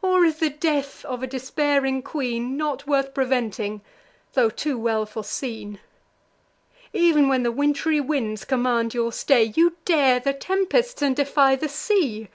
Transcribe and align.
Or 0.00 0.24
is 0.24 0.36
the 0.38 0.50
death 0.50 1.04
of 1.06 1.24
a 1.24 1.26
despairing 1.26 2.00
queen 2.00 2.56
Not 2.56 2.86
worth 2.86 3.12
preventing, 3.12 3.80
tho' 4.34 4.48
too 4.48 4.78
well 4.78 5.04
foreseen? 5.04 5.80
Ev'n 6.94 7.28
when 7.28 7.42
the 7.42 7.50
wintry 7.50 8.00
winds 8.00 8.44
command 8.44 8.94
your 8.94 9.10
stay, 9.10 9.52
You 9.56 9.74
dare 9.84 10.20
the 10.20 10.34
tempests, 10.34 11.02
and 11.02 11.16
defy 11.16 11.56
the 11.56 11.68
sea. 11.68 12.28